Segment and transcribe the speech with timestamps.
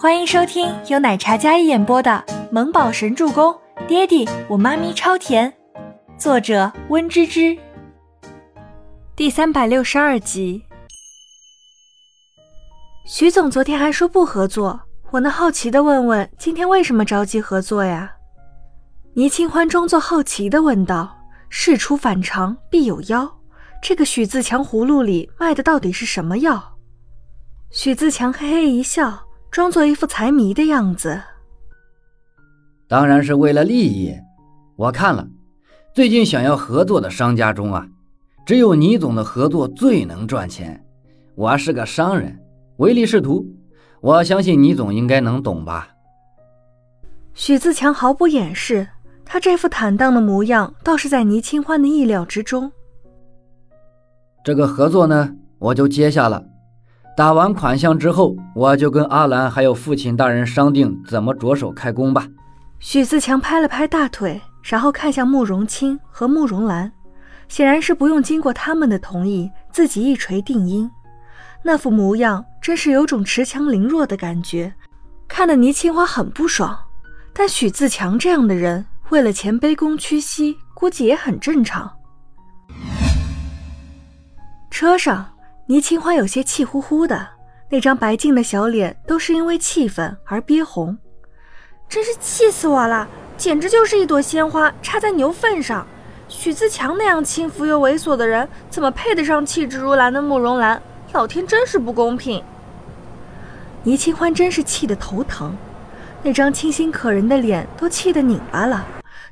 [0.00, 3.52] 欢迎收听由奶茶加一演播的《萌宝神助攻》，
[3.88, 5.52] 爹地我妈咪超甜，
[6.16, 7.58] 作者温芝芝。
[9.16, 10.62] 第三百六十二集。
[13.04, 14.80] 徐总昨天还说不合作，
[15.10, 18.12] 我那好奇的问问，今天为什么着急合作呀？
[19.14, 21.18] 倪清欢装作好奇的问道
[21.50, 23.28] ：“事出反常必有妖，
[23.82, 26.76] 这个许自强葫芦里卖的到底是什么药？”
[27.72, 31.20] 许自强嘿嘿一笑，装作一副财迷的样子。
[32.86, 34.14] 当然是为了利益。
[34.76, 35.26] 我看了，
[35.92, 37.88] 最近想要合作的商家中啊，
[38.46, 40.84] 只有倪总的合作最能赚钱。
[41.34, 42.38] 我是个商人，
[42.76, 43.46] 唯利是图，
[44.00, 45.88] 我相信倪总应该能懂吧？
[47.34, 48.88] 许自强毫不掩饰，
[49.24, 52.70] 他这副坦荡的模样倒是在倪清欢的意料之中。
[54.44, 56.44] 这个合作呢，我就接下了。
[57.18, 62.24] 打完款项之后，我就跟阿兰还有父亲大人商定怎么着手开工吧。
[62.78, 66.92] 许自强拍了拍大腿，然后看向慕容清和慕容兰，
[67.48, 70.88] 显然是不用经过他们的同意，自己一锤定音。
[71.64, 74.72] 那副模样真是有种恃强凌弱的感觉，
[75.26, 76.78] 看得倪清华很不爽。
[77.32, 81.90] 但许自强这样的人，为了钱卑躬屈膝，估计也很正常。
[84.70, 85.28] 车上。
[85.68, 87.28] 倪清欢有些气呼呼的，
[87.68, 90.96] 那张白净的小脸都是因为气愤而憋红，
[91.86, 93.06] 真是气死我了！
[93.36, 95.86] 简直就是一朵鲜花插在牛粪上。
[96.26, 100.80] 许自强那样轻浮又猥琐的人，怎么配得上气质如兰的慕容兰？
[101.12, 102.42] 老天真是不公平！
[103.82, 105.54] 倪清欢真是气得头疼，
[106.22, 108.86] 那张清新可人的脸都气得拧巴了，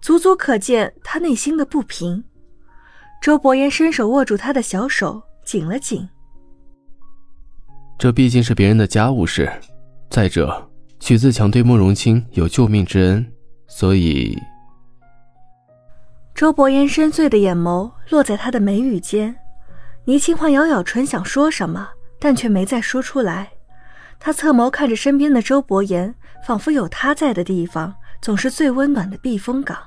[0.00, 2.24] 足足可见他内心的不平。
[3.20, 6.08] 周伯言伸手握住她的小手，紧了紧。
[8.02, 9.48] 这毕竟是别人的家务事，
[10.10, 13.24] 再者，许自强对慕容清有救命之恩，
[13.68, 14.36] 所以……
[16.34, 19.36] 周伯言深邃的眼眸落在他的眉宇间，
[20.04, 23.52] 倪清欢咬咬唇，想说什么，但却没再说出来。
[24.18, 26.12] 他侧眸看着身边的周伯言，
[26.44, 29.78] 仿佛有他在的地方，总是最温暖的避风港。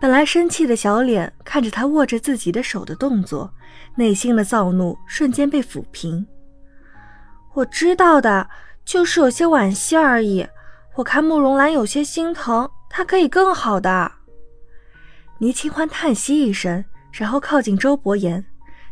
[0.00, 3.52] 本来生气的小脸，看着他握着自己的手的动作，
[3.96, 6.26] 内心的躁怒瞬间被抚平。
[7.58, 8.48] 我知道的，
[8.84, 10.46] 就是有些惋惜而已。
[10.94, 14.12] 我看慕容兰有些心疼，她可以更好的。
[15.38, 18.44] 倪清欢叹息一声，然后靠近周伯言，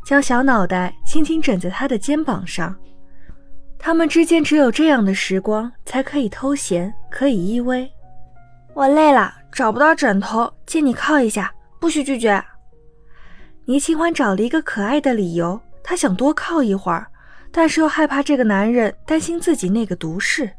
[0.04, 2.74] 将小脑袋轻轻枕在他的肩膀上。
[3.78, 7.88] 他们之间只有这样的时光，才可以偷闲，可以依偎。
[8.74, 12.44] 我累了，找不到枕头，借你靠一下，不许拒绝。
[13.66, 17.06] 倪清欢找了一个可爱的理由，她想多靠一会儿。
[17.56, 20.50] 但是又害怕这个男人担心自己那个毒誓。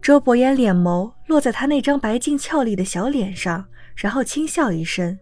[0.00, 3.62] 周伯言脸眸落在他那张白净俏丽的小脸上，
[3.94, 5.18] 然后轻笑一声，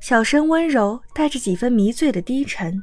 [0.00, 2.78] 小声温柔，带着几分迷醉的低沉。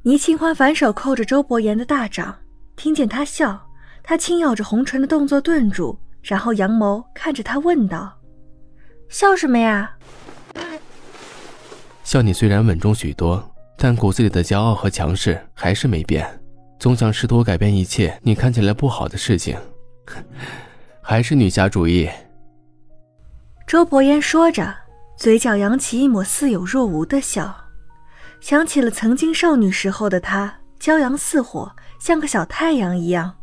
[0.00, 2.34] 倪清欢反手扣着周伯言的大掌，
[2.74, 3.60] 听见他笑，
[4.02, 8.18] 他轻咬着红唇的动作顿住，然后扬眸看着他问道
[9.10, 9.94] ：“笑什么呀
[12.02, 13.46] ？”“笑你虽然稳重许多。”
[13.82, 16.28] 但骨子里的骄傲和强势还是没变，
[16.78, 19.56] 总想试图改变一切你看起来不好的事情，
[21.00, 22.06] 还是女侠主义。
[23.66, 24.74] 周伯言说着，
[25.16, 27.56] 嘴角扬起一抹似有若无的笑，
[28.42, 33.34] 想起了曾经少女时候的她，骄阳似火，像个小太阳一样，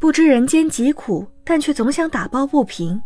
[0.00, 3.00] 不知人间疾苦，但却总想打抱不平。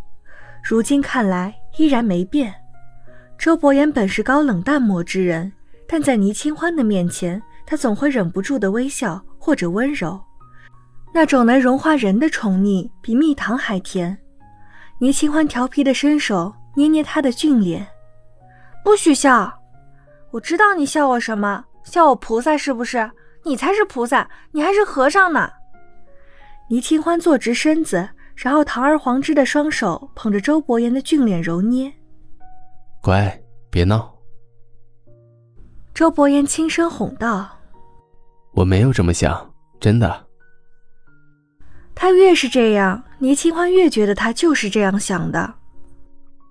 [0.62, 2.54] 如今看来依然没变。
[3.36, 5.52] 周伯言本是高冷淡漠之人。
[5.86, 10.20] 但在倪清欢的面前，他总会忍不住的微笑或者温柔，
[11.12, 14.16] 那种能融化人的宠溺比蜜糖还甜。
[14.98, 17.86] 倪清欢调皮的伸手捏捏他的俊脸，
[18.82, 19.52] 不许笑！
[20.30, 21.64] 我知道你笑我什么？
[21.84, 23.10] 笑我菩萨是不是？
[23.44, 25.50] 你才是菩萨，你还是和尚呢！
[26.70, 31.92] 倪清欢坐直身子，然后堂而皇之的双手捧着周伯言的俊脸揉捏。
[33.02, 33.38] 乖，
[33.70, 34.13] 别闹。
[35.94, 37.48] 周伯言轻声哄道
[38.52, 40.26] ：“我没有这么想，真的。”
[41.94, 45.54] 他越是这样，倪清欢越觉得他就是这样想的。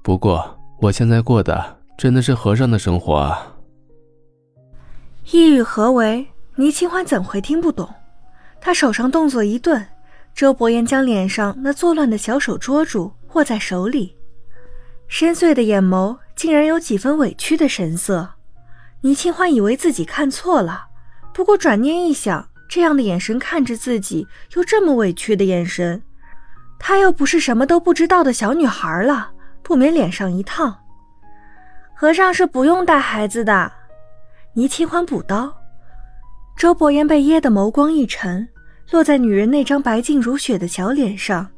[0.01, 3.53] 不过，我现在过的真的是和尚的生活啊！
[5.33, 6.25] 意欲何为？
[6.55, 7.93] 倪清欢怎会听不懂？
[8.61, 9.85] 他手上动作一顿，
[10.33, 14.15] 周伯言将脸上那作乱的小手捉住，握在手里，
[15.09, 18.29] 深邃的眼眸竟然有几分委屈的神色。
[19.03, 20.85] 倪清欢以为自己看错了，
[21.33, 26.01] 不过转念一想，这样的眼神看着自己，又这么委屈的眼神，
[26.79, 30.73] 她又不是什么都不知道的小女孩了，不免脸上一烫。
[31.93, 33.69] 和尚是不用带孩子的。
[34.53, 35.53] 倪清欢补刀。
[36.55, 38.47] 周伯言被噎得眸光一沉，
[38.91, 41.49] 落在女人那张白净如雪的小脸上，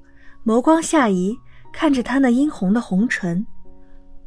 [0.44, 1.38] 眸光下移，
[1.72, 3.46] 看着她那殷红的红唇，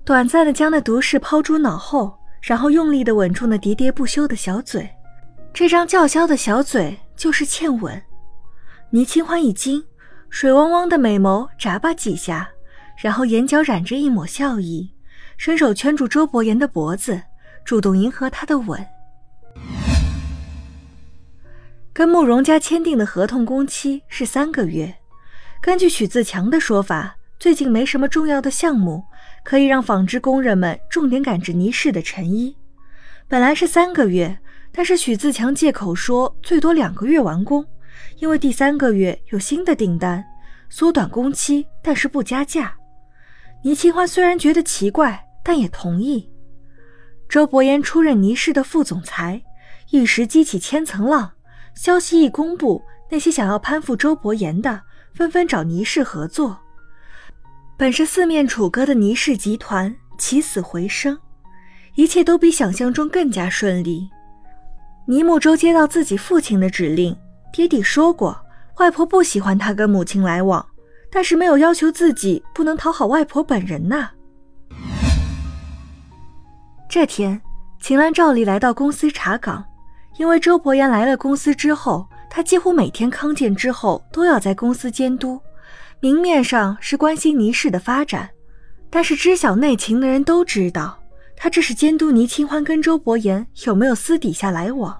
[0.04, 2.16] 短暂的将那毒誓抛诸脑后，
[2.48, 4.88] 然后用力的吻住那喋喋不休的小嘴。
[5.52, 8.02] 这张叫嚣的小嘴就是欠吻。
[8.88, 9.84] 倪清欢一惊，
[10.30, 12.48] 水汪汪的美眸眨巴几下，
[12.96, 14.90] 然后眼角染着一抹笑意，
[15.36, 17.20] 伸手圈住周伯言的脖子，
[17.66, 18.82] 主动迎合他的吻。
[21.92, 24.94] 跟慕容家签订的合同工期是三个月。
[25.60, 29.04] 根据许自强的说法，最近没什么重要的项目
[29.44, 32.56] 可以让纺织工人们重点赶制倪氏的成衣。
[33.28, 34.38] 本来是三个月。
[34.70, 37.66] 但是许自强借口说最多两个月完工，
[38.18, 40.22] 因为第三个月有新的订单，
[40.68, 42.76] 缩短工期，但是不加价。
[43.64, 46.30] 倪清欢虽然觉得奇怪，但也同意。
[47.28, 49.42] 周伯言出任倪氏的副总裁，
[49.90, 51.32] 一时激起千层浪。
[51.74, 54.82] 消息一公布，那些想要攀附周伯言的
[55.14, 56.58] 纷纷找倪氏合作。
[57.78, 61.16] 本是四面楚歌的倪氏集团起死回生，
[61.94, 64.10] 一切都比想象中更加顺利。
[65.06, 67.16] 倪木舟接到自己父亲的指令，
[67.52, 68.36] 爹地说过，
[68.78, 70.66] 外婆不喜欢他跟母亲来往，
[71.08, 74.10] 但是没有要求自己不能讨好外婆本人呐。
[76.88, 77.40] 这天，
[77.80, 79.64] 秦岚照例来到公司查岗，
[80.16, 85.40] 因为周伯言来了公司之后，他几乎每天康健之后都要在公司监督，
[86.00, 88.30] 明面上是关心倪氏的发展，
[88.88, 90.98] 但是知晓内情的人都知道。
[91.36, 94.96] 他这是监督倪清欢跟周伯言有没有私底下来往。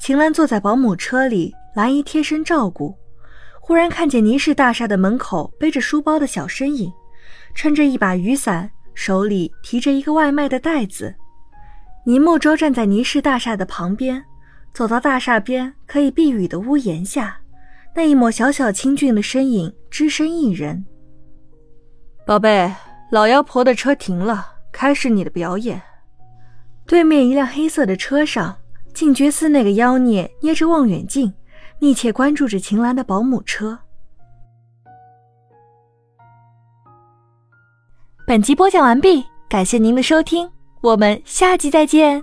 [0.00, 2.96] 秦岚坐在保姆车里，兰姨贴身照顾。
[3.60, 6.92] 忽然看见倪氏大厦的门口背着书包的小身影，
[7.54, 11.14] 撑着一把雨伞，手里提着一个外卖的袋子。
[12.04, 14.24] 倪木舟站在倪氏大厦的旁边，
[14.72, 17.38] 走到大厦边可以避雨的屋檐下，
[17.96, 20.84] 那一抹小小清俊的身影，只身一人。
[22.26, 22.70] 宝贝，
[23.10, 24.52] 老妖婆的车停了。
[24.70, 25.80] 开始你的表演。
[26.86, 28.54] 对面一辆黑色的车上，
[28.92, 31.32] 静觉寺那个妖孽捏着望远镜，
[31.78, 33.78] 密切关注着秦岚的保姆车。
[38.26, 40.46] 本集播讲完毕，感谢您的收听，
[40.82, 42.22] 我们下集再见。